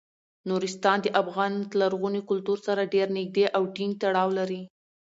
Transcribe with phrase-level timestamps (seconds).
[0.49, 4.61] نورستان د افغان لرغوني کلتور سره ډیر نږدې او ټینګ تړاو لري.